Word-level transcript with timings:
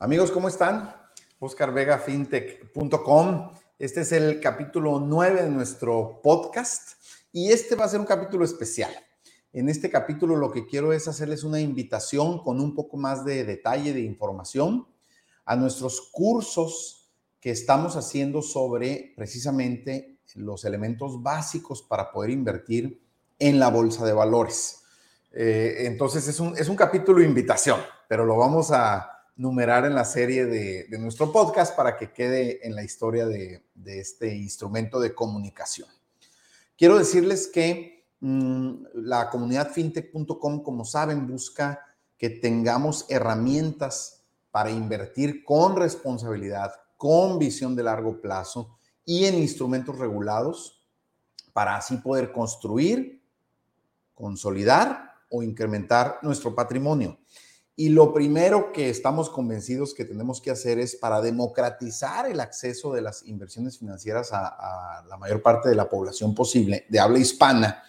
Amigos, 0.00 0.32
¿cómo 0.32 0.48
están? 0.48 0.92
OscarVegaFintech.com. 1.38 3.52
Este 3.78 4.00
es 4.00 4.10
el 4.10 4.40
capítulo 4.40 4.98
9 4.98 5.44
de 5.44 5.50
nuestro 5.50 6.20
podcast 6.20 6.98
y 7.30 7.52
este 7.52 7.76
va 7.76 7.84
a 7.84 7.88
ser 7.88 8.00
un 8.00 8.06
capítulo 8.06 8.44
especial. 8.44 8.90
En 9.52 9.68
este 9.68 9.90
capítulo 9.90 10.34
lo 10.34 10.50
que 10.50 10.66
quiero 10.66 10.92
es 10.92 11.06
hacerles 11.06 11.44
una 11.44 11.60
invitación 11.60 12.42
con 12.42 12.60
un 12.60 12.74
poco 12.74 12.96
más 12.96 13.24
de 13.24 13.44
detalle, 13.44 13.92
de 13.92 14.00
información 14.00 14.88
a 15.44 15.54
nuestros 15.54 16.10
cursos 16.10 17.12
que 17.38 17.52
estamos 17.52 17.94
haciendo 17.94 18.42
sobre 18.42 19.12
precisamente 19.16 20.18
los 20.34 20.64
elementos 20.64 21.22
básicos 21.22 21.82
para 21.82 22.10
poder 22.10 22.30
invertir 22.30 23.00
en 23.38 23.60
la 23.60 23.70
bolsa 23.70 24.04
de 24.04 24.12
valores. 24.12 24.82
Eh, 25.30 25.86
entonces 25.86 26.26
es 26.26 26.40
un, 26.40 26.58
es 26.58 26.68
un 26.68 26.74
capítulo 26.74 27.22
invitación, 27.22 27.78
pero 28.08 28.24
lo 28.24 28.36
vamos 28.36 28.72
a 28.72 29.12
numerar 29.36 29.84
en 29.84 29.94
la 29.94 30.04
serie 30.04 30.46
de, 30.46 30.86
nuestro 30.98 31.32
podcast 31.32 31.76
para 31.76 31.96
que 31.96 32.12
quede 32.12 32.66
en 32.66 32.74
la 32.74 32.84
historia 32.84 33.26
de, 33.26 33.64
este 33.84 34.34
instrumento 34.34 35.00
de 35.00 35.14
comunicación. 35.14 35.88
Quiero 36.76 36.98
decirles 36.98 37.48
que 37.48 38.06
mm, 38.20 38.74
la 38.94 39.30
comunidad 39.30 39.70
fintech.com, 39.70 40.62
como 40.62 40.84
saben, 40.84 41.26
busca 41.26 41.80
que 42.16 42.30
tengamos 42.30 43.06
herramientas 43.08 44.24
para 44.50 44.70
invertir 44.70 45.44
con 45.44 45.76
responsabilidad, 45.76 46.72
con 46.96 47.38
visión 47.38 47.74
de 47.74 47.82
largo 47.82 48.20
plazo 48.20 48.78
y 49.04 49.24
en 49.24 49.34
instrumentos 49.34 49.98
regulados 49.98 50.80
para 51.52 51.76
así 51.76 51.96
poder 51.98 52.32
construir, 52.32 53.22
consolidar 54.14 55.12
o 55.28 55.42
incrementar 55.42 56.18
nuestro 56.22 56.54
patrimonio. 56.54 57.18
Y 57.76 57.88
lo 57.88 58.12
primero 58.12 58.72
que 58.72 58.88
estamos 58.88 59.28
convencidos 59.30 59.94
que 59.94 60.04
tenemos 60.04 60.40
que 60.40 60.52
hacer 60.52 60.78
es 60.78 60.94
para 60.94 61.20
democratizar 61.20 62.30
el 62.30 62.38
acceso 62.38 62.92
de 62.92 63.02
las 63.02 63.24
inversiones 63.26 63.78
financieras 63.78 64.30
a, 64.32 65.04
la 65.08 65.16
mayor 65.16 65.42
parte 65.42 65.68
de 65.68 65.74
la 65.74 65.88
población 65.88 66.36
posible 66.36 66.86
de 66.88 67.00
habla 67.00 67.18
hispana. 67.18 67.82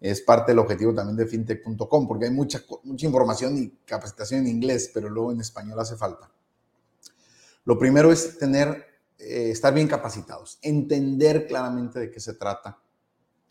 Es 0.00 0.22
parte 0.22 0.52
del 0.52 0.58
objetivo 0.58 0.94
también 0.94 1.16
de 1.16 1.26
fintech.com, 1.26 2.08
porque 2.08 2.26
hay 2.26 2.30
mucha, 2.30 2.62
mucha 2.84 3.06
información 3.06 3.58
y 3.58 3.68
capacitación 3.84 4.40
en 4.40 4.48
inglés, 4.48 4.90
pero 4.92 5.10
luego 5.10 5.32
en 5.32 5.40
español 5.40 5.78
hace 5.80 5.96
falta. 5.96 6.30
Lo 7.64 7.78
primero 7.78 8.10
es 8.12 8.38
tener, 8.38 8.86
eh, 9.18 9.50
estar 9.50 9.74
bien 9.74 9.88
capacitados, 9.88 10.58
entender 10.62 11.46
claramente 11.46 11.98
de 11.98 12.10
qué 12.10 12.20
se 12.20 12.34
trata, 12.34 12.78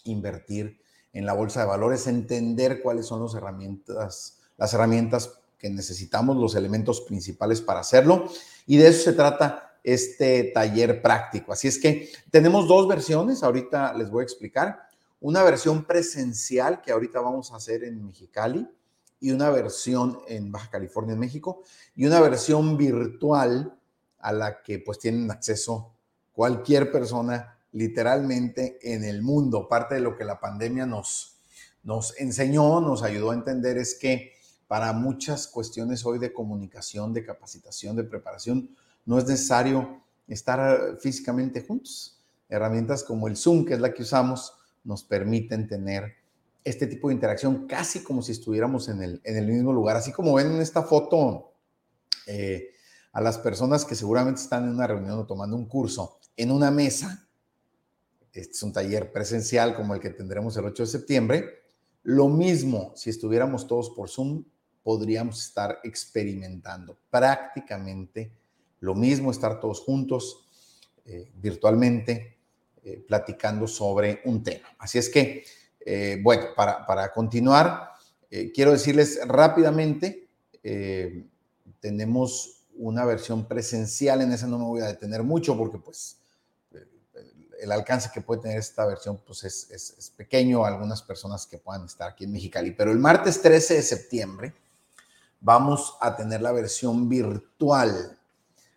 invertir 0.06 0.80
en 1.14 1.28
la 1.28 1.34
bolsa 1.34 1.60
de 1.60 1.68
valores, 1.68 2.08
entender 2.08 2.82
cuáles 2.82 3.06
son 3.06 3.22
las 3.22 3.36
herramientas, 3.36 4.40
las 4.58 4.74
herramientas 4.74 5.42
necesitamos, 5.70 6.38
los 6.38 6.56
elementos 6.56 7.02
principales 7.02 7.62
para 7.62 7.80
hacerlo. 7.80 8.30
Y 8.66 8.78
de 8.78 8.88
eso 8.88 9.04
se 9.04 9.14
trata 9.14 9.78
este 9.84 10.52
taller 10.54 11.02
práctico. 11.02 11.54
Así 11.54 11.68
es 11.68 11.78
que 11.78 12.10
tenemos 12.32 12.68
dos 12.68 12.88
versiones, 12.88 13.44
ahorita 13.44 13.94
les 13.94 14.10
voy 14.10 14.22
a 14.22 14.24
explicar. 14.24 14.88
Una 15.22 15.44
versión 15.44 15.86
presencial 15.86 16.82
que 16.82 16.92
ahorita 16.92 17.20
vamos 17.20 17.52
a 17.52 17.58
hacer 17.58 17.84
en 17.84 18.06
Mexicali 18.06 18.68
y 19.20 19.32
una 19.32 19.50
versión 19.50 20.20
en 20.28 20.52
Baja 20.52 20.70
California, 20.70 21.14
en 21.14 21.20
México, 21.20 21.64
y 21.96 22.06
una 22.06 22.20
versión 22.20 22.78
virtual 22.78 23.78
a 24.20 24.34
la 24.34 24.62
que 24.62 24.80
pues 24.80 25.00
tienen 25.00 25.30
acceso 25.30 25.94
cualquier 26.34 26.92
persona 26.92 27.58
literalmente 27.72 28.80
en 28.82 29.04
el 29.04 29.22
mundo. 29.22 29.68
Parte 29.68 29.96
de 29.96 30.02
lo 30.02 30.16
que 30.16 30.26
la 30.26 30.40
pandemia 30.40 30.86
nos, 30.86 31.38
nos 31.84 32.20
enseñó, 32.20 32.82
nos 32.82 33.04
ayudó 33.04 33.32
a 33.32 33.36
entender 33.36 33.78
es 33.78 33.96
que 33.96 34.34
para 34.68 34.94
muchas 34.94 35.48
cuestiones 35.48 36.06
hoy 36.06 36.20
de 36.20 36.34
comunicación, 36.34 37.14
de 37.14 37.24
capacitación, 37.24 37.96
de 37.96 38.04
preparación, 38.04 38.70
no 39.06 39.20
es 39.20 39.26
necesario 39.26 40.02
estar 40.28 40.98
físicamente 41.00 41.62
juntos. 41.62 42.20
Herramientas 42.50 43.04
como 43.04 43.28
el 43.28 43.38
Zoom, 43.38 43.66
que 43.66 43.76
es 43.76 43.80
la 43.80 43.94
que 43.94 44.04
usamos, 44.04 44.54
nos 44.84 45.04
permiten 45.04 45.68
tener 45.68 46.16
este 46.64 46.88
tipo 46.88 47.10
de 47.10 47.14
interacción 47.14 47.68
casi 47.68 48.04
como 48.04 48.22
si 48.22 48.32
estuviéramos 48.32 48.90
en 48.90 49.02
el, 49.04 49.22
en 49.24 49.38
el 49.38 49.48
mismo 49.48 49.72
lugar. 49.72 49.98
Así 49.98 50.12
como 50.12 50.34
ven 50.34 50.48
en 50.48 50.62
esta 50.62 50.82
foto 50.82 51.54
eh, 52.26 52.72
a 53.14 53.22
las 53.22 53.38
personas 53.38 53.86
que 53.86 53.96
seguramente 53.96 54.42
están 54.42 54.66
en 54.66 54.72
una 54.72 54.88
reunión 54.88 55.20
o 55.20 55.26
tomando 55.26 55.56
un 55.56 55.68
curso 55.68 56.20
en 56.36 56.52
una 56.52 56.72
mesa. 56.72 57.28
Este 58.34 58.52
es 58.52 58.64
un 58.64 58.74
taller 58.74 59.12
presencial 59.12 59.76
como 59.76 59.94
el 59.94 60.02
que 60.02 60.10
tendremos 60.10 60.58
el 60.58 60.66
8 60.66 60.84
de 60.84 60.88
septiembre. 60.88 61.46
Lo 62.04 62.28
mismo 62.30 62.94
si 62.96 63.10
estuviéramos 63.10 63.68
todos 63.68 63.92
por 63.92 64.10
Zoom, 64.10 64.44
podríamos 64.86 65.44
estar 65.44 65.80
experimentando 65.84 66.96
prácticamente 67.10 68.32
lo 68.82 68.94
mismo, 68.94 69.32
estar 69.32 69.60
todos 69.60 69.80
juntos 69.80 70.46
eh, 71.06 71.32
virtualmente, 71.42 72.38
eh, 72.84 73.04
platicando 73.08 73.68
sobre 73.68 74.22
un 74.26 74.44
tema. 74.44 74.68
Así 74.78 75.00
es 75.00 75.10
que, 75.10 75.44
eh, 75.84 76.20
bueno, 76.22 76.50
para, 76.56 76.86
para 76.86 77.12
continuar, 77.12 77.94
quiero 78.54 78.74
decirles 78.74 79.22
rápidamente, 79.26 80.28
tenemos 81.80 82.66
una 82.76 83.06
versión 83.06 83.48
presencial, 83.48 84.22
en 84.22 84.34
esa 84.34 84.46
no 84.46 84.60
me 84.60 84.66
voy 84.66 84.82
a 84.82 84.88
detener 84.88 85.24
mucho 85.24 85.58
porque 85.58 85.78
pues 85.78 86.18
el 87.62 87.72
alcance 87.72 88.10
que 88.14 88.20
puede 88.20 88.42
tener 88.42 88.58
esta 88.58 88.86
versión 88.86 89.22
pues 89.26 89.46
es, 89.46 89.72
es, 89.72 90.12
pequeño, 90.18 90.66
algunas 90.66 91.02
personas 91.02 91.48
que 91.48 91.60
puedan 91.60 91.86
estar 91.86 92.10
aquí 92.10 92.26
en 92.26 92.34
Mexicali, 92.34 92.72
pero 92.72 92.92
el 92.92 93.00
martes 93.00 93.42
13 93.42 93.76
de 93.76 93.82
septiembre, 93.82 94.54
vamos 95.40 95.98
a 96.02 96.16
tener 96.16 96.42
la 96.42 96.52
versión 96.52 97.08
virtual. 97.10 98.18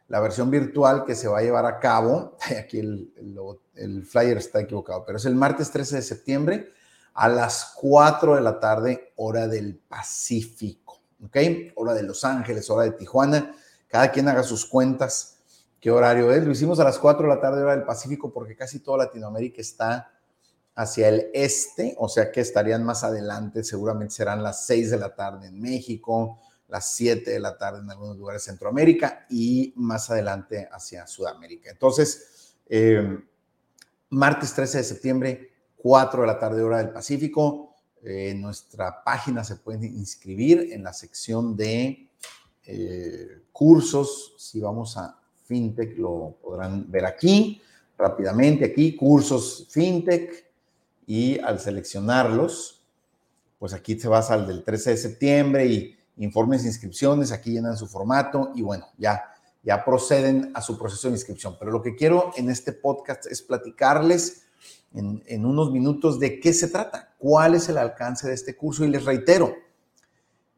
La 0.08 0.20
versión 0.20 0.50
virtual 0.50 1.04
que 1.04 1.14
se 1.14 1.28
va 1.28 1.38
a 1.38 1.42
llevar 1.42 1.66
a 1.66 1.78
cabo, 1.78 2.36
aquí 2.58 2.78
el, 2.78 4.06
flyer 4.06 4.38
está 4.38 4.60
equivocado, 4.60 5.04
pero 5.04 5.18
es 5.18 5.24
el 5.24 5.34
martes 5.34 5.70
13 5.70 5.96
de 5.96 6.02
septiembre 6.02 6.72
a 7.14 7.28
las 7.28 7.74
4 7.80 8.36
de 8.36 8.40
la 8.40 8.60
tarde, 8.60 9.12
hora 9.16 9.48
del 9.48 9.76
Pacífico, 9.76 11.00
¿ok? 11.24 11.36
Hora 11.74 11.94
de 11.94 12.04
Los 12.04 12.24
Ángeles, 12.24 12.70
hora 12.70 12.84
de 12.84 12.92
Tijuana. 12.92 13.54
Cada 13.88 14.12
quien 14.12 14.28
haga 14.28 14.42
sus 14.42 14.66
cuentas 14.66 15.38
qué 15.80 15.90
horario 15.90 16.32
es. 16.32 16.44
Lo 16.44 16.52
hicimos 16.52 16.78
a 16.80 16.84
las 16.84 16.98
4 16.98 17.28
de 17.28 17.34
la 17.34 17.40
tarde, 17.40 17.62
hora 17.62 17.74
del 17.74 17.84
Pacífico, 17.84 18.32
porque 18.32 18.56
casi 18.56 18.80
toda 18.80 18.98
Latinoamérica 18.98 19.60
está 19.60 20.10
hacia 20.78 21.08
el 21.08 21.28
este, 21.34 21.96
o 21.98 22.08
sea 22.08 22.30
que 22.30 22.40
estarían 22.40 22.84
más 22.84 23.02
adelante, 23.02 23.64
seguramente 23.64 24.14
serán 24.14 24.44
las 24.44 24.64
6 24.66 24.92
de 24.92 24.98
la 24.98 25.12
tarde 25.12 25.48
en 25.48 25.60
México, 25.60 26.38
las 26.68 26.94
7 26.94 27.30
de 27.30 27.40
la 27.40 27.56
tarde 27.56 27.80
en 27.80 27.90
algunos 27.90 28.16
lugares 28.16 28.44
de 28.44 28.50
Centroamérica 28.50 29.26
y 29.30 29.72
más 29.76 30.10
adelante 30.10 30.68
hacia 30.70 31.06
Sudamérica. 31.06 31.70
Entonces, 31.70 32.54
eh, 32.68 33.18
martes 34.10 34.52
13 34.54 34.78
de 34.78 34.84
septiembre, 34.84 35.52
4 35.76 36.20
de 36.22 36.26
la 36.26 36.38
tarde 36.38 36.62
hora 36.62 36.78
del 36.78 36.90
Pacífico. 36.90 37.74
Eh, 38.02 38.30
en 38.30 38.42
nuestra 38.42 39.02
página 39.02 39.42
se 39.44 39.56
pueden 39.56 39.84
inscribir 39.84 40.68
en 40.72 40.84
la 40.84 40.92
sección 40.92 41.56
de 41.56 42.10
eh, 42.64 43.42
cursos. 43.50 44.34
Si 44.38 44.60
vamos 44.60 44.96
a 44.96 45.18
FinTech, 45.44 45.96
lo 45.96 46.36
podrán 46.42 46.90
ver 46.90 47.06
aquí 47.06 47.62
rápidamente. 47.96 48.66
Aquí, 48.66 48.94
cursos 48.94 49.68
FinTech. 49.70 50.46
Y 51.06 51.38
al 51.38 51.58
seleccionarlos, 51.58 52.82
pues 53.58 53.72
aquí 53.72 53.98
se 53.98 54.08
va 54.08 54.18
al 54.18 54.46
del 54.46 54.62
13 54.62 54.90
de 54.90 54.96
septiembre 54.98 55.66
y 55.66 55.97
informes 56.18 56.62
de 56.62 56.68
inscripciones, 56.68 57.32
aquí 57.32 57.52
llenan 57.52 57.76
su 57.76 57.86
formato 57.86 58.52
y 58.54 58.62
bueno, 58.62 58.86
ya, 58.98 59.22
ya 59.62 59.84
proceden 59.84 60.50
a 60.54 60.60
su 60.60 60.78
proceso 60.78 61.08
de 61.08 61.14
inscripción. 61.14 61.56
Pero 61.58 61.70
lo 61.70 61.82
que 61.82 61.94
quiero 61.94 62.32
en 62.36 62.50
este 62.50 62.72
podcast 62.72 63.26
es 63.26 63.42
platicarles 63.42 64.42
en, 64.94 65.44
unos 65.44 65.70
minutos 65.70 66.18
de 66.18 66.40
qué 66.40 66.52
se 66.52 66.68
trata, 66.68 67.14
cuál 67.18 67.54
es 67.54 67.68
el 67.68 67.78
alcance 67.78 68.26
de 68.26 68.34
este 68.34 68.56
curso 68.56 68.84
y 68.84 68.88
les 68.88 69.04
reitero, 69.04 69.54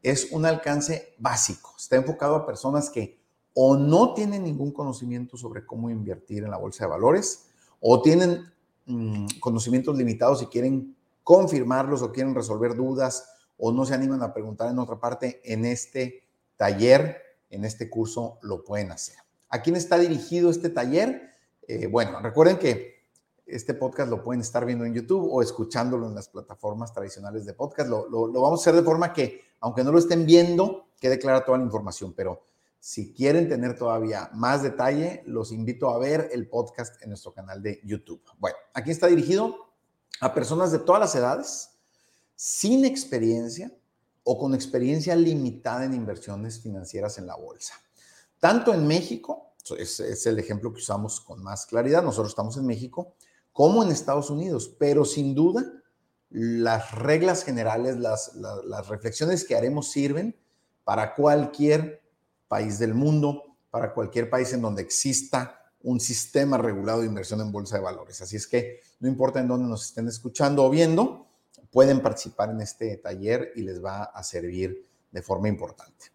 es 0.01 0.31
un 0.31 0.45
alcance 0.45 1.13
básico, 1.19 1.73
está 1.77 1.97
enfocado 1.97 2.35
a 2.35 2.45
personas 2.45 2.89
que 2.89 3.19
o 3.53 3.75
no 3.75 4.13
tienen 4.13 4.45
ningún 4.45 4.71
conocimiento 4.71 5.37
sobre 5.37 5.65
cómo 5.65 5.89
invertir 5.89 6.43
en 6.43 6.51
la 6.51 6.57
bolsa 6.57 6.85
de 6.85 6.91
valores 6.91 7.49
o 7.81 8.01
tienen 8.01 8.45
mm, 8.85 9.25
conocimientos 9.39 9.95
limitados 9.97 10.41
y 10.41 10.45
quieren 10.45 10.95
confirmarlos 11.23 12.01
o 12.01 12.11
quieren 12.11 12.33
resolver 12.33 12.75
dudas 12.75 13.25
o 13.63 13.71
no 13.71 13.85
se 13.85 13.93
animan 13.93 14.23
a 14.23 14.33
preguntar 14.33 14.71
en 14.71 14.79
otra 14.79 14.99
parte, 14.99 15.39
en 15.45 15.65
este 15.65 16.23
taller, 16.57 17.21
en 17.51 17.63
este 17.63 17.91
curso, 17.91 18.39
lo 18.41 18.63
pueden 18.63 18.91
hacer. 18.91 19.17
¿A 19.49 19.61
quién 19.61 19.75
está 19.75 19.99
dirigido 19.99 20.49
este 20.49 20.69
taller? 20.69 21.29
Eh, 21.67 21.85
bueno, 21.85 22.19
recuerden 22.21 22.57
que 22.57 23.03
este 23.45 23.75
podcast 23.75 24.09
lo 24.09 24.23
pueden 24.23 24.41
estar 24.41 24.65
viendo 24.65 24.83
en 24.83 24.95
YouTube 24.95 25.31
o 25.31 25.43
escuchándolo 25.43 26.07
en 26.07 26.15
las 26.15 26.27
plataformas 26.27 26.91
tradicionales 26.91 27.45
de 27.45 27.53
podcast. 27.53 27.87
Lo, 27.87 28.31
vamos 28.31 28.59
a 28.59 28.63
hacer 28.63 28.75
de 28.75 28.83
forma 28.83 29.13
que, 29.13 29.41
aunque 29.59 29.83
no 29.83 29.91
lo 29.91 29.99
estén 29.99 30.25
viendo, 30.25 30.87
quede 30.99 31.19
clara 31.19 31.45
toda 31.45 31.59
la 31.59 31.63
información, 31.63 32.13
pero 32.13 32.41
si 32.79 33.13
quieren 33.13 33.47
tener 33.47 33.77
todavía 33.77 34.31
más 34.33 34.63
detalle, 34.63 35.21
los 35.27 35.51
invito 35.51 35.91
a 35.91 35.99
ver 35.99 36.29
el 36.31 36.49
podcast 36.49 36.99
en 37.03 37.09
nuestro 37.09 37.31
canal 37.31 37.61
de 37.61 37.79
YouTube. 37.83 38.23
Bueno, 38.39 38.57
aquí 38.73 38.89
está 38.89 39.05
dirigido 39.05 39.55
a 40.19 40.33
personas 40.33 40.71
de 40.71 40.79
todas 40.79 40.99
las 40.99 41.13
edades, 41.13 41.71
sin 42.41 42.85
experiencia 42.85 43.71
o 44.23 44.35
con 44.35 44.55
experiencia 44.55 45.15
limitada 45.15 45.85
en 45.85 45.93
inversiones 45.93 46.59
financieras 46.59 47.19
en 47.19 47.27
la 47.27 47.35
bolsa. 47.35 47.75
tanto 48.39 48.73
en 48.73 48.87
México, 48.87 49.53
es, 49.77 50.25
el 50.25 50.39
ejemplo 50.39 50.73
que 50.73 50.79
usamos 50.79 51.21
con 51.21 51.43
más 51.43 51.67
claridad, 51.67 52.01
nosotros 52.01 52.31
estamos 52.31 52.57
en 52.57 52.65
México, 52.65 53.13
como 53.53 53.83
en 53.83 53.91
Estados 53.91 54.31
Unidos, 54.31 54.75
pero 54.79 55.05
sin 55.05 55.35
duda 55.35 55.63
las 56.31 56.91
reglas 56.93 57.43
generales, 57.43 57.97
las, 57.97 58.33
las, 58.33 58.87
reflexiones 58.87 59.45
que 59.45 59.55
haremos 59.55 59.91
sirven 59.91 60.35
para 60.83 61.13
cualquier 61.13 62.01
país 62.47 62.79
del 62.79 62.95
mundo, 62.95 63.55
para 63.69 63.93
cualquier 63.93 64.31
país 64.31 64.51
en 64.51 64.63
donde 64.63 64.81
exista 64.81 65.71
un 65.83 65.99
sistema 65.99 66.57
regulado 66.57 67.01
de 67.01 67.05
inversión 67.05 67.39
en 67.39 67.51
bolsa 67.51 67.77
de 67.77 67.83
valores. 67.83 68.19
Así 68.19 68.35
es 68.35 68.47
que 68.47 68.79
no 68.99 69.07
importa 69.07 69.39
en 69.39 69.47
dónde 69.47 69.69
nos 69.69 69.85
estén 69.85 70.07
escuchando 70.07 70.65
o 70.65 70.71
viendo, 70.71 71.27
pueden 71.71 72.01
participar 72.01 72.49
en 72.49 72.61
este 72.61 72.97
taller 72.97 73.53
y 73.55 73.61
les 73.61 73.83
va 73.83 74.03
a 74.03 74.23
servir 74.23 74.85
de 75.11 75.21
forma 75.21 75.47
importante. 75.47 76.11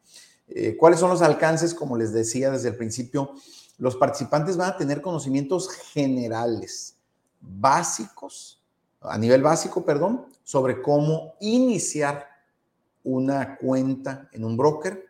Eh, 0.48 0.76
¿Cuáles 0.76 1.00
son 1.00 1.10
los 1.10 1.22
alcances? 1.22 1.74
Como 1.74 1.96
les 1.96 2.12
decía 2.12 2.50
desde 2.50 2.68
el 2.68 2.76
principio, 2.76 3.32
los 3.78 3.96
participantes 3.96 4.56
van 4.56 4.70
a 4.70 4.76
tener 4.76 5.02
conocimientos 5.02 5.68
generales, 5.70 6.96
básicos, 7.40 8.62
a 9.00 9.18
nivel 9.18 9.42
básico, 9.42 9.84
perdón, 9.84 10.26
sobre 10.42 10.80
cómo 10.80 11.34
iniciar 11.40 12.26
una 13.04 13.56
cuenta 13.56 14.28
en 14.32 14.44
un 14.44 14.56
broker 14.56 15.06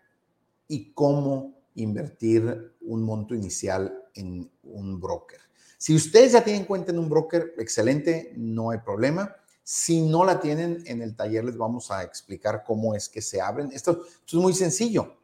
y 0.69 0.93
cómo 0.93 1.55
invertir 1.77 2.75
un 2.83 3.03
monto 3.03 3.35
inicial 3.35 4.05
en 4.15 4.51
un 4.65 5.01
broker. 5.01 5.41
Si 5.79 5.95
ustedes 5.95 6.33
ya 6.33 6.43
tienen 6.43 6.65
cuenta 6.65 6.93
en 6.93 6.99
un 6.99 7.09
broker, 7.09 7.55
excelente, 7.59 8.33
no 8.37 8.71
hay 8.71 8.79
problema. 8.79 9.35
Si 9.69 10.01
no 10.01 10.25
la 10.25 10.39
tienen, 10.39 10.85
en 10.87 11.03
el 11.03 11.17
taller 11.17 11.45
les 11.45 11.57
vamos 11.57 11.91
a 11.91 12.05
explicar 12.05 12.63
cómo 12.65 12.95
es 12.95 13.09
que 13.09 13.21
se 13.21 13.41
abren. 13.41 13.73
Esto, 13.73 14.05
es 14.25 14.35
muy 14.35 14.55
sencillo. 14.55 15.17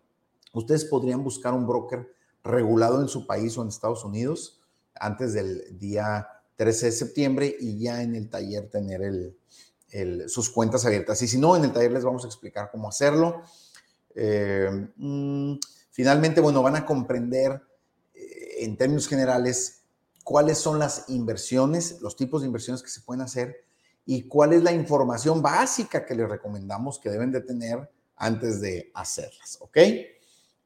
Ustedes 0.52 0.84
podrían 0.84 1.22
buscar 1.22 1.54
un 1.54 1.64
broker 1.64 2.12
regulado 2.42 3.00
en 3.00 3.06
su 3.06 3.24
país 3.24 3.56
o 3.56 3.62
en 3.62 3.68
Estados 3.68 4.04
Unidos 4.04 4.60
antes 4.96 5.32
del 5.32 5.78
día 5.78 6.26
13 6.56 6.86
de 6.86 6.92
septiembre 6.92 7.56
y 7.60 7.78
ya 7.78 8.02
en 8.02 8.16
el 8.16 8.28
taller 8.28 8.68
tener 8.68 9.32
sus 10.26 10.50
cuentas 10.50 10.84
abiertas. 10.84 11.22
Y 11.22 11.28
si 11.28 11.38
no, 11.38 11.54
en 11.54 11.62
el 11.62 11.72
taller 11.72 11.92
les 11.92 12.02
vamos 12.02 12.24
a 12.24 12.26
explicar 12.26 12.68
cómo 12.72 12.88
hacerlo. 12.88 13.42
Eh, 14.16 14.88
mm, 14.96 15.54
finalmente, 15.92 16.40
bueno, 16.40 16.64
van 16.64 16.74
a 16.74 16.84
comprender 16.84 17.62
eh, 18.12 18.64
en 18.64 18.76
términos 18.76 19.06
generales 19.06 19.84
cuáles 20.24 20.58
son 20.58 20.80
las 20.80 21.08
inversiones, 21.10 22.00
los 22.00 22.16
tipos 22.16 22.40
de 22.40 22.48
inversiones 22.48 22.82
que 22.82 22.90
se 22.90 23.02
pueden 23.02 23.20
hacer 23.20 23.70
y 24.04 24.28
cuál 24.28 24.52
es 24.52 24.62
la 24.62 24.72
información 24.72 25.43
básica 25.43 26.04
que 26.04 26.14
les 26.14 26.28
recomendamos 26.28 26.99
que 26.99 27.10
deben 27.10 27.31
de 27.31 27.40
tener 27.40 27.90
antes 28.16 28.60
de 28.60 28.90
hacerlas, 28.94 29.58
¿ok? 29.60 29.78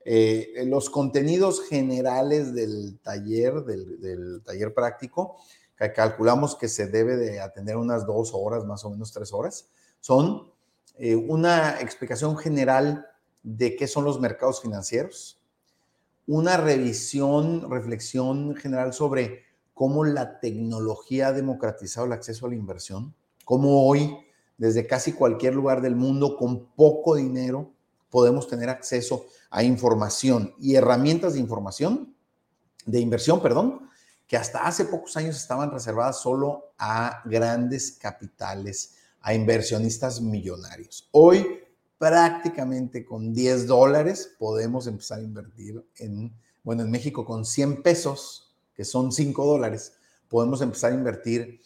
Eh, 0.09 0.62
los 0.67 0.88
contenidos 0.88 1.67
generales 1.69 2.55
del 2.55 2.99
taller, 3.03 3.65
del, 3.65 4.41
taller 4.44 4.73
práctico, 4.73 5.37
que 5.77 5.93
calculamos 5.93 6.55
que 6.55 6.69
se 6.69 6.87
debe 6.87 7.17
de 7.17 7.41
atender 7.41 7.77
unas 7.77 8.06
dos 8.06 8.31
horas, 8.33 8.65
más 8.65 8.85
o 8.85 8.91
menos 8.91 9.12
tres 9.12 9.33
horas, 9.33 9.69
son 10.00 10.53
eh, 10.97 11.17
una 11.17 11.81
explicación 11.81 12.37
general 12.37 13.06
de 13.43 13.75
qué 13.75 13.89
son 13.89 14.05
los 14.05 14.21
mercados 14.21 14.62
financieros, 14.62 15.41
una 16.27 16.56
revisión, 16.56 17.71
reflexión 17.71 18.55
general 18.56 18.93
sobre 18.93 19.44
cómo 19.75 20.05
la 20.05 20.41
tecnología 20.41 21.29
ha 21.29 21.32
democratizado 21.32 22.06
el 22.06 22.12
acceso 22.12 22.47
a 22.47 22.49
la 22.49 22.55
inversión, 22.55 23.15
cómo 23.46 23.87
hoy, 23.87 24.19
desde 24.58 24.88
casi 24.88 25.12
cualquier 25.12 25.54
lugar 25.54 25.81
del 25.81 25.94
mundo, 25.94 26.37
con 26.37 26.66
poco 26.75 27.14
dinero, 27.14 27.72
podemos 28.10 28.48
tener 28.48 28.69
acceso 28.69 29.26
a 29.50 29.62
información 29.62 30.52
y 30.58 30.75
herramientas 30.75 31.34
de 31.34 31.38
información, 31.38 32.12
de 32.84 32.98
inversión, 32.98 33.40
perdón, 33.40 33.88
que 34.26 34.37
hasta 34.37 34.66
hace 34.66 34.87
pocos 34.87 35.16
años 35.16 35.37
estaban 35.37 35.70
reservadas 35.70 36.20
solo 36.20 36.72
a 36.76 37.22
grandes 37.25 37.93
capitales, 37.93 38.96
a 39.20 39.32
inversionistas 39.32 40.20
millonarios. 40.20 41.08
Hoy 41.12 41.60
prácticamente 41.98 43.06
con 43.06 43.32
10 43.32 43.69
dólares 43.69 44.34
podemos 44.40 44.88
empezar 44.88 45.20
a 45.20 45.22
invertir 45.22 45.88
en, 45.98 46.34
bueno, 46.64 46.82
en 46.82 46.90
México 46.90 47.25
con 47.25 47.44
100 47.44 47.84
pesos, 47.84 48.56
que 48.75 48.84
son 48.84 49.12
5 49.12 49.46
dólares, 49.46 49.93
podemos 50.28 50.60
empezar 50.62 50.90
a 50.90 50.96
invertir 50.96 51.60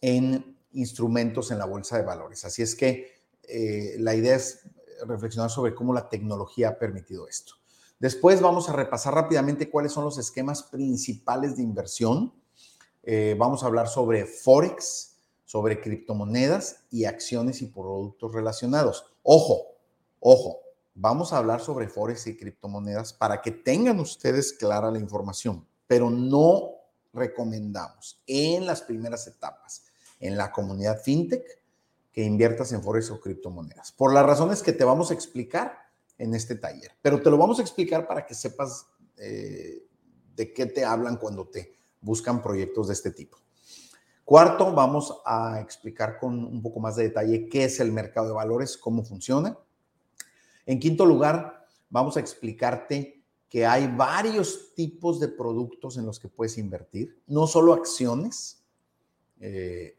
en 0.00 0.55
instrumentos 0.76 1.50
en 1.50 1.58
la 1.58 1.64
bolsa 1.64 1.96
de 1.96 2.04
valores. 2.04 2.44
Así 2.44 2.62
es 2.62 2.74
que 2.74 3.16
eh, 3.42 3.96
la 3.98 4.14
idea 4.14 4.36
es 4.36 4.60
reflexionar 5.06 5.50
sobre 5.50 5.74
cómo 5.74 5.92
la 5.92 6.08
tecnología 6.08 6.70
ha 6.70 6.78
permitido 6.78 7.28
esto. 7.28 7.54
Después 7.98 8.40
vamos 8.40 8.68
a 8.68 8.74
repasar 8.74 9.14
rápidamente 9.14 9.70
cuáles 9.70 9.92
son 9.92 10.04
los 10.04 10.18
esquemas 10.18 10.62
principales 10.62 11.56
de 11.56 11.62
inversión. 11.62 12.32
Eh, 13.02 13.34
vamos 13.38 13.62
a 13.62 13.66
hablar 13.66 13.88
sobre 13.88 14.26
Forex, 14.26 15.16
sobre 15.44 15.80
criptomonedas 15.80 16.84
y 16.90 17.04
acciones 17.04 17.62
y 17.62 17.66
productos 17.66 18.34
relacionados. 18.34 19.06
Ojo, 19.22 19.76
ojo, 20.20 20.60
vamos 20.94 21.32
a 21.32 21.38
hablar 21.38 21.60
sobre 21.60 21.88
Forex 21.88 22.26
y 22.26 22.36
criptomonedas 22.36 23.12
para 23.12 23.40
que 23.40 23.50
tengan 23.50 23.98
ustedes 24.00 24.52
clara 24.52 24.90
la 24.90 24.98
información, 24.98 25.66
pero 25.86 26.10
no 26.10 26.72
recomendamos 27.14 28.20
en 28.26 28.66
las 28.66 28.82
primeras 28.82 29.26
etapas 29.26 29.85
en 30.20 30.36
la 30.36 30.52
comunidad 30.52 31.00
FinTech 31.00 31.44
que 32.12 32.24
inviertas 32.24 32.72
en 32.72 32.82
Forex 32.82 33.10
o 33.10 33.20
criptomonedas. 33.20 33.92
Por 33.92 34.14
las 34.14 34.24
razones 34.24 34.62
que 34.62 34.72
te 34.72 34.84
vamos 34.84 35.10
a 35.10 35.14
explicar 35.14 35.78
en 36.18 36.34
este 36.34 36.54
taller. 36.54 36.92
Pero 37.02 37.20
te 37.20 37.30
lo 37.30 37.36
vamos 37.36 37.58
a 37.58 37.62
explicar 37.62 38.06
para 38.06 38.24
que 38.24 38.34
sepas 38.34 38.86
eh, 39.18 39.84
de 40.34 40.52
qué 40.52 40.66
te 40.66 40.84
hablan 40.84 41.16
cuando 41.16 41.48
te 41.48 41.76
buscan 42.00 42.42
proyectos 42.42 42.88
de 42.88 42.94
este 42.94 43.10
tipo. 43.10 43.38
Cuarto, 44.24 44.72
vamos 44.72 45.20
a 45.24 45.60
explicar 45.60 46.18
con 46.18 46.44
un 46.44 46.60
poco 46.60 46.80
más 46.80 46.96
de 46.96 47.04
detalle 47.04 47.48
qué 47.48 47.64
es 47.64 47.80
el 47.80 47.92
mercado 47.92 48.28
de 48.28 48.34
valores, 48.34 48.76
cómo 48.76 49.04
funciona. 49.04 49.56
En 50.64 50.80
quinto 50.80 51.06
lugar, 51.06 51.66
vamos 51.90 52.16
a 52.16 52.20
explicarte 52.20 53.22
que 53.48 53.64
hay 53.64 53.86
varios 53.86 54.74
tipos 54.74 55.20
de 55.20 55.28
productos 55.28 55.96
en 55.96 56.06
los 56.06 56.18
que 56.18 56.28
puedes 56.28 56.58
invertir, 56.58 57.22
no 57.26 57.46
solo 57.46 57.72
acciones. 57.72 58.64
Eh, 59.38 59.95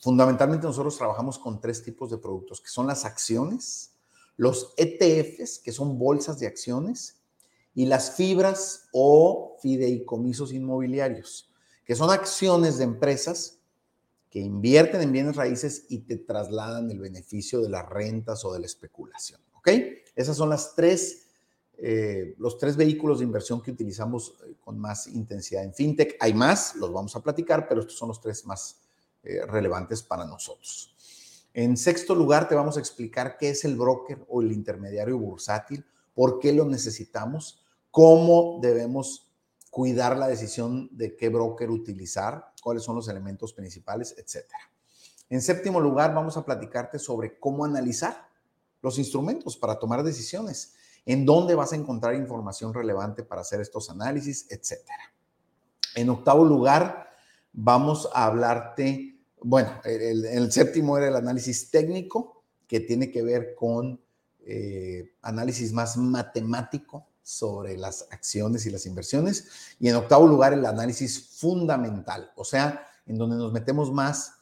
fundamentalmente 0.00 0.66
nosotros 0.66 0.96
trabajamos 0.96 1.38
con 1.38 1.60
tres 1.60 1.82
tipos 1.82 2.10
de 2.10 2.18
productos, 2.18 2.60
que 2.60 2.68
son 2.68 2.86
las 2.86 3.04
acciones, 3.04 3.92
los 4.36 4.74
ETFs, 4.76 5.58
que 5.58 5.72
son 5.72 5.98
bolsas 5.98 6.38
de 6.38 6.46
acciones, 6.46 7.20
y 7.74 7.86
las 7.86 8.16
fibras 8.16 8.88
o 8.92 9.56
fideicomisos 9.60 10.52
inmobiliarios, 10.52 11.50
que 11.84 11.94
son 11.94 12.10
acciones 12.10 12.78
de 12.78 12.84
empresas 12.84 13.58
que 14.30 14.38
invierten 14.38 15.02
en 15.02 15.12
bienes 15.12 15.36
raíces 15.36 15.86
y 15.88 15.98
te 15.98 16.16
trasladan 16.16 16.90
el 16.90 17.00
beneficio 17.00 17.60
de 17.60 17.68
las 17.68 17.88
rentas 17.88 18.44
o 18.44 18.52
de 18.52 18.60
la 18.60 18.66
especulación. 18.66 19.40
¿Ok? 19.54 19.68
Esas 20.14 20.36
son 20.36 20.48
las 20.48 20.74
tres, 20.74 21.26
eh, 21.76 22.34
los 22.38 22.56
tres 22.56 22.76
vehículos 22.76 23.18
de 23.18 23.24
inversión 23.24 23.60
que 23.60 23.72
utilizamos 23.72 24.36
eh, 24.46 24.54
con 24.60 24.78
más 24.78 25.08
intensidad 25.08 25.64
en 25.64 25.74
FinTech. 25.74 26.16
Hay 26.20 26.32
más, 26.32 26.76
los 26.76 26.92
vamos 26.92 27.14
a 27.16 27.22
platicar, 27.22 27.68
pero 27.68 27.80
estos 27.80 27.98
son 27.98 28.08
los 28.08 28.20
tres 28.20 28.46
más 28.46 28.79
eh, 29.22 29.44
relevantes 29.46 30.02
para 30.02 30.24
nosotros. 30.24 30.94
En 31.52 31.76
sexto 31.76 32.14
lugar, 32.14 32.48
te 32.48 32.54
vamos 32.54 32.76
a 32.76 32.80
explicar 32.80 33.36
qué 33.36 33.50
es 33.50 33.64
el 33.64 33.76
broker 33.76 34.24
o 34.28 34.40
el 34.40 34.52
intermediario 34.52 35.18
bursátil, 35.18 35.84
por 36.14 36.38
qué 36.38 36.52
lo 36.52 36.64
necesitamos, 36.64 37.64
cómo 37.90 38.60
debemos 38.62 39.30
cuidar 39.70 40.16
la 40.16 40.28
decisión 40.28 40.88
de 40.92 41.16
qué 41.16 41.28
broker 41.28 41.70
utilizar, 41.70 42.52
cuáles 42.62 42.82
son 42.82 42.96
los 42.96 43.08
elementos 43.08 43.52
principales, 43.52 44.14
etc. 44.16 44.46
En 45.28 45.40
séptimo 45.42 45.80
lugar, 45.80 46.14
vamos 46.14 46.36
a 46.36 46.44
platicarte 46.44 46.98
sobre 46.98 47.38
cómo 47.38 47.64
analizar 47.64 48.28
los 48.82 48.98
instrumentos 48.98 49.56
para 49.56 49.78
tomar 49.78 50.02
decisiones, 50.02 50.74
en 51.06 51.24
dónde 51.24 51.54
vas 51.54 51.72
a 51.72 51.76
encontrar 51.76 52.14
información 52.14 52.74
relevante 52.74 53.22
para 53.22 53.42
hacer 53.42 53.60
estos 53.60 53.90
análisis, 53.90 54.50
etc. 54.50 54.78
En 55.94 56.08
octavo 56.10 56.44
lugar, 56.44 57.09
vamos 57.52 58.08
a 58.12 58.26
hablarte 58.26 59.10
bueno, 59.42 59.80
el, 59.84 60.52
séptimo 60.52 60.96
era 60.98 61.08
el 61.08 61.16
análisis 61.16 61.70
técnico, 61.70 62.42
que 62.66 62.80
tiene 62.80 63.10
que 63.10 63.22
ver 63.22 63.54
con 63.54 64.00
eh, 64.40 65.14
análisis 65.22 65.72
más 65.72 65.96
matemático 65.96 67.06
sobre 67.22 67.76
las 67.76 68.06
acciones 68.10 68.66
y 68.66 68.70
las 68.70 68.86
inversiones. 68.86 69.76
Y 69.78 69.88
en 69.88 69.96
octavo 69.96 70.26
lugar, 70.26 70.52
el 70.52 70.66
análisis 70.66 71.38
fundamental, 71.38 72.30
o 72.36 72.44
sea, 72.44 72.86
en 73.06 73.18
donde 73.18 73.36
nos 73.36 73.52
metemos 73.52 73.92
más 73.92 74.34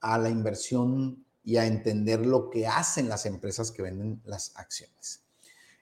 a 0.00 0.18
la 0.18 0.28
inversión 0.28 1.24
y 1.42 1.56
a 1.56 1.66
entender 1.66 2.24
lo 2.24 2.50
que 2.50 2.66
hacen 2.66 3.08
las 3.08 3.26
empresas 3.26 3.70
que 3.70 3.82
venden 3.82 4.20
las 4.24 4.52
acciones. 4.56 5.22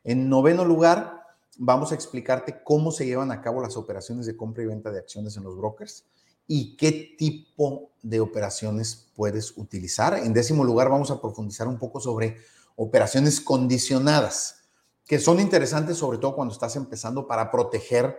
En 0.04 0.28
noveno 0.28 0.64
lugar, 0.64 1.22
vamos 1.58 1.92
a 1.92 1.94
explicarte 1.94 2.62
cómo 2.64 2.90
se 2.90 3.06
llevan 3.06 3.30
a 3.30 3.40
cabo 3.40 3.60
las 3.60 3.76
operaciones 3.76 4.26
de 4.26 4.36
compra 4.36 4.64
y 4.64 4.66
venta 4.66 4.90
de 4.90 4.98
acciones 4.98 5.36
en 5.36 5.44
los 5.44 5.56
brokers 5.56 6.06
y 6.54 6.76
qué 6.76 7.14
tipo 7.16 7.92
de 8.02 8.20
operaciones 8.20 9.06
puedes 9.16 9.56
utilizar. 9.56 10.18
En 10.18 10.34
décimo 10.34 10.64
lugar, 10.64 10.90
vamos 10.90 11.10
a 11.10 11.18
profundizar 11.18 11.66
un 11.66 11.78
poco 11.78 11.98
sobre 11.98 12.36
operaciones 12.76 13.40
condicionadas. 13.40 14.58
que 15.06 15.18
son 15.18 15.40
interesantes 15.40 15.96
sobre 15.96 16.18
todo 16.18 16.34
cuando 16.34 16.52
estás 16.52 16.76
empezando 16.76 17.26
para 17.26 17.50
proteger 17.50 18.18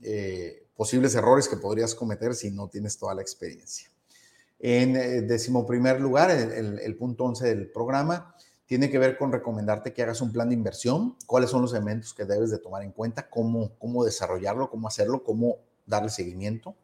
eh, 0.00 0.68
posibles 0.76 1.16
errores 1.16 1.48
que 1.48 1.56
podrías 1.56 1.96
cometer 1.96 2.36
si 2.36 2.52
no 2.52 2.68
tienes 2.68 2.98
toda 2.98 3.16
la 3.16 3.22
experiencia. 3.22 3.90
En 4.60 4.94
eh, 4.94 5.22
décimo 5.22 5.66
primer 5.66 6.00
lugar, 6.00 6.30
el, 6.30 6.96
punto 6.96 7.24
11 7.24 7.48
del 7.48 7.70
programa 7.72 8.36
tiene 8.66 8.90
que 8.90 8.98
ver 9.00 9.18
con 9.18 9.32
recomendarte 9.32 9.92
que 9.92 10.04
hagas 10.04 10.20
un 10.20 10.32
plan 10.32 10.48
de 10.50 10.54
inversión, 10.54 11.16
cuáles 11.26 11.50
son 11.50 11.62
los 11.62 11.72
elementos 11.72 12.14
que 12.14 12.26
debes 12.26 12.52
de 12.52 12.58
tomar 12.58 12.84
en 12.84 12.92
cuenta, 12.92 13.28
cómo, 13.28 13.72
cómo 13.80 14.04
desarrollarlo, 14.04 14.70
cómo 14.70 14.86
hacerlo, 14.86 15.24
cómo 15.24 15.56
darle 15.84 16.10
seguimiento. 16.10 16.76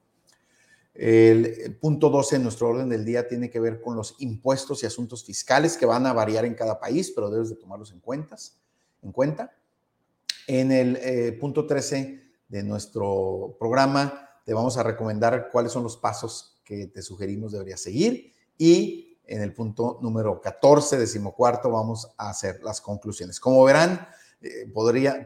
El 0.95 1.77
punto 1.81 2.11
12 2.11 2.37
en 2.37 2.43
nuestro 2.43 2.69
orden 2.69 2.89
del 2.89 3.05
día 3.05 3.27
tiene 3.27 3.49
que 3.49 3.61
ver 3.61 3.81
con 3.81 3.97
los 3.97 4.17
impuestos 4.19 4.83
y 4.83 4.87
asuntos 4.87 5.25
fiscales 5.25 5.77
que 5.77 5.87
van 5.87 6.07
a 6.07 6.13
variar 6.13 6.45
en 6.45 6.55
cada 6.55 6.79
país, 6.79 7.11
pero 7.15 7.31
debes 7.31 7.49
de 7.49 7.57
tomarlos 7.57 7.93
en, 7.93 8.01
cuentas, 8.01 8.59
en 9.03 9.13
cuenta. 9.13 9.57
En 10.47 10.71
el 10.71 10.97
eh, 10.97 11.33
punto 11.41 11.67
13 11.67 12.23
de 12.49 12.63
nuestro 12.63 13.57
programa 13.59 14.29
te 14.45 14.53
vamos 14.53 14.77
a 14.77 14.83
recomendar 14.83 15.49
cuáles 15.51 15.73
son 15.73 15.83
los 15.83 15.97
pasos 15.97 16.61
que 16.65 16.87
te 16.87 17.01
sugerimos 17.01 17.53
deberías 17.53 17.81
seguir 17.81 18.33
y 18.59 19.19
en 19.25 19.41
el 19.41 19.55
punto 19.55 19.99
número 20.03 20.41
14, 20.41 20.99
decimocuarto, 20.99 21.71
vamos 21.71 22.13
a 22.19 22.31
hacer 22.31 22.61
las 22.63 22.81
conclusiones. 22.81 23.41
Como 23.41 23.65
verán, 23.65 24.09
eh, 24.43 24.71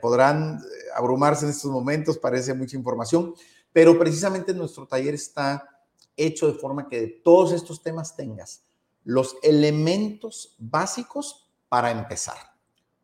podrán 0.00 0.56
eh, 0.56 0.60
abrumarse 0.94 1.44
en 1.44 1.50
estos 1.50 1.70
momentos, 1.70 2.18
parece 2.18 2.54
mucha 2.54 2.76
información, 2.76 3.34
pero 3.76 3.98
precisamente 3.98 4.54
nuestro 4.54 4.86
taller 4.86 5.12
está 5.12 5.84
hecho 6.16 6.46
de 6.46 6.54
forma 6.54 6.88
que 6.88 6.98
de 6.98 7.08
todos 7.08 7.52
estos 7.52 7.82
temas 7.82 8.16
tengas 8.16 8.62
los 9.04 9.36
elementos 9.42 10.56
básicos 10.56 11.50
para 11.68 11.90
empezar. 11.90 12.38